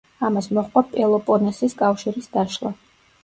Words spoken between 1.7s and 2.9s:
კავშირის დაშლა.